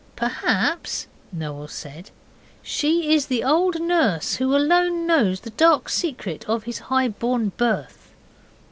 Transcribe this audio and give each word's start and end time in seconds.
'Perhaps,' 0.15 1.05
Noel 1.31 1.67
said, 1.67 2.09
'she 2.63 3.13
is 3.13 3.27
the 3.27 3.43
old 3.43 3.79
nurse 3.79 4.37
who 4.37 4.55
alone 4.55 5.05
knows 5.05 5.41
the 5.41 5.51
dark 5.51 5.89
secret 5.89 6.43
of 6.49 6.63
his 6.63 6.79
highborn 6.79 7.49
birth. 7.55 8.11